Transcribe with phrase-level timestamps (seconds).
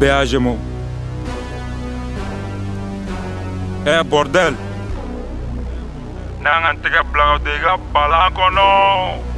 [0.00, 0.58] BHMO.
[3.86, 4.54] Eh bordel.
[6.42, 9.36] N'an tigɛ bila ka i ka balan kɔnɔ.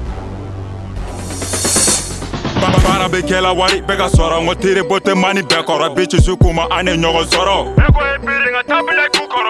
[2.88, 5.94] baara bɛ kɛla wari bɛɛ ka sɔrɔ n ko teri bɔ tɛ mani bɛɛ kɔrɔ
[5.94, 7.74] bitisi kuma an ni ɲɔgɔn sɔrɔ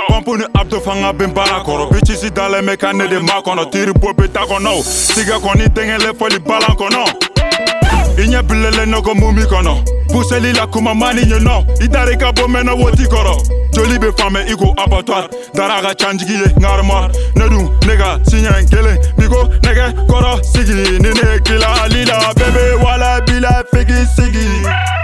[0.08, 3.70] pɔmpu ni abdo fanga bɛ baara kɔrɔ bitisi dalen bɛ ka ne de ma kɔnɔ
[3.70, 4.82] teri bɔ bɛ ta kɔnɔ
[5.14, 7.27] tigɛ kɔni denkɛlɛ fɔli balan kɔnɔ
[8.18, 9.74] i ɲɛ bilele nɔgɔ mumi kɔnɔ
[10.08, 13.34] puseli la kuma mani ɲe nɔ i dari ka bɔ mɛnɛ woti kɔrɔ
[13.72, 18.18] joli be famɛ i ko abattoir dara ka canjigi ye ŋarima ne dun ne ka
[18.26, 20.98] siɲɛ kelen biko nɛgɛ kɔrɔ sigi.
[20.98, 24.97] Ni ne kila lila bɛɛ be wala bila fegi sigi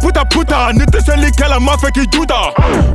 [0.00, 2.52] puta puta ni tɛ seli kɛla ma fɛ k'i juta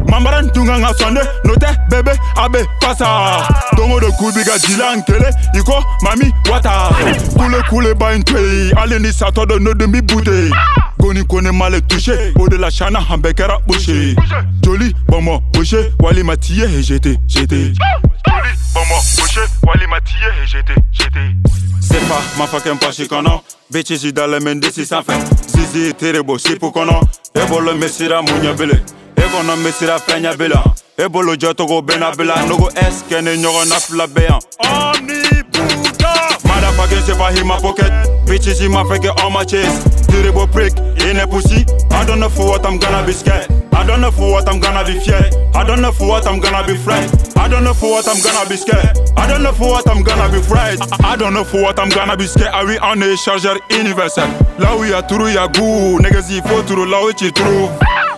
[0.10, 4.12] mamara n tun ka sɔn ne n'o tɛ bɛɛ a be fasa don o don
[4.12, 6.90] k'u bi ka jila n kele i ko mami wata.
[7.38, 10.52] Kule kule ba n to yen hali ni satɔ dɔ n'o dun bi bute.
[11.00, 14.16] Goni ko ne ma le touche o de la shana han bɛɛ kɛra bouche.
[14.62, 17.74] Joli bɔnbɔn bouche walima t'i ye jete jete.
[17.76, 21.36] Joli bɔnbɔn bouche walima t'i ye jete jete.
[21.82, 23.42] Sefa mafakɛ n pasi kɔnɔ
[23.74, 25.14] bitches dalen bɛ disi sanfɛ
[25.48, 27.02] zizi tere bɔ sipu kɔnɔ
[27.36, 28.78] e bolo bɛ sira mun ɲɛ bele
[29.18, 30.64] e kɔnɔ bɛ sira fɛn ɲɛ bela
[30.98, 36.14] e bolo jɔcogo bɛ na bela nogo ɛskɛ ne ɲɔgɔn na fila bɛ yan omniputa
[36.46, 37.92] motherfucking sefa hima pocket
[38.28, 39.88] bitches ma fɛ kɛ on my chest.
[40.08, 40.74] Tere bɔ prick
[41.10, 41.66] in a pussy.
[41.90, 44.62] I don't know for what I'm gonna be scared I don't know for what I'm
[44.62, 47.12] gonna be feared I don't know for what I'm gonna be friend
[47.44, 48.98] I don't know for what I'm gonna be scared.
[49.18, 50.80] I don't know for what I'm gonna be fried.
[51.04, 52.52] I don't know for what I'm gonna be scared.
[52.54, 54.24] Ah oui on est chargeur universel.
[54.58, 56.00] Là où y'a turu y'a goût.
[56.00, 57.70] Niggas il faut turu là où tu trouves.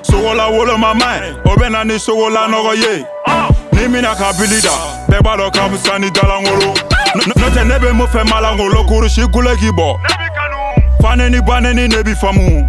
[0.03, 1.41] Sogo la wolo ma main.
[1.43, 3.05] O bɛ na ni sogo la nɔgɔ ye
[3.73, 4.69] Ni mina ka bili da
[5.09, 6.75] Bɛɛ b'a dɔn ka fisa ni dalangolo.
[7.15, 8.85] N'o tɛ ne bɛ mun fɛ malangolo.
[8.85, 9.97] Kurusi kule k'i bɔ
[11.01, 12.63] Fane ni bane ni ne bi famu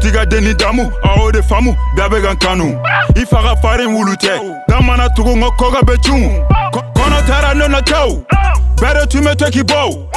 [0.00, 2.78] dun t'i ka denni damu a o de faamu bɛɛ bɛ kan kanu
[3.16, 4.38] i fa ka farin wulu tɛ.
[4.68, 6.22] Damana tugu n ko koga bɛ cun
[6.94, 8.24] kɔnɔ taara nɔnɔ tɛ o
[8.76, 10.08] bɛɛ de tun bɛ to k'i bɔ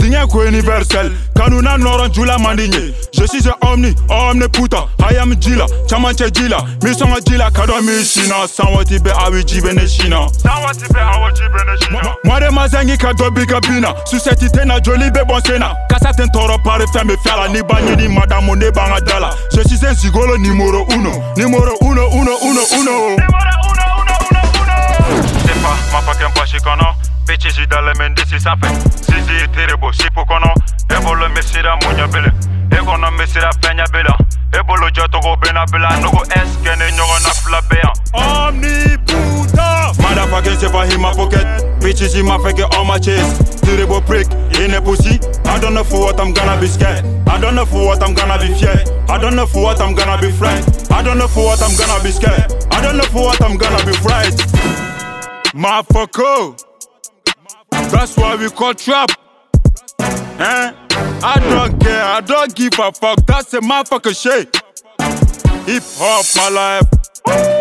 [0.00, 1.12] o diɲɛ ko universel.
[1.36, 2.70] Kanu na nɔrɔ jula man di
[3.12, 4.88] je suis un omni omni puta.
[4.98, 8.04] I am ji la camancɛ ji la mi sɔn ka ji la ka dɔ min
[8.04, 10.26] sina san waati bɛ a bɛ ji bɛ ne sina
[12.24, 15.24] moi de ma zɛngi ka dɔ bi ka bin na susɛti tɛ na joli bɛ
[15.26, 18.08] bɔn sen na kasa tɛ n tɔɔrɔ pari fɛn bɛ fɛ la ni ba ɲini
[18.08, 21.12] madamu ne b'an ka da la je suis un zigolo numéro uno.
[21.36, 23.16] Numéro uno uno uno uno.
[25.44, 26.99] Sefa mafakɛ pasi kɔnɔ
[27.30, 28.68] bitches dalen bɛ disi sanfɛ
[29.06, 30.50] zizi tere bɔ sipu kɔnɔ
[30.90, 32.30] e bolo bɛ sira mun ɲɛ bele.
[32.72, 34.16] E kɔnɔ bɛ sira fɛn ɲɛ bela
[34.52, 39.92] e bolo jɔcogo bɛ na bela nogo ɛskɛ ne ɲɔgɔn na fila bɛ yan omniputa
[40.02, 41.46] motherfucking sefa hima pocket
[41.80, 43.62] bitches ma fɛ kɛ on my chest.
[43.62, 44.26] Tere bɔ prick
[44.58, 45.20] in a pussy.
[45.44, 47.04] I don't know for what I'm gonna be scared.
[47.28, 48.90] I don't know for what I'm gonna be feared.
[49.08, 50.66] I don't know for what I'm gonna be friend.
[50.90, 52.50] I don't know for what I'm gonna be scared.
[52.72, 54.34] I don't know for what I'm gonna be fried.
[55.54, 56.69] Motherfucker
[57.90, 59.10] That's why we call trap.
[59.98, 60.72] Eh?
[61.22, 63.26] I don't care, I don't give a fuck.
[63.26, 64.56] That's a motherfucker shit.
[65.66, 67.59] Hip hop, my life.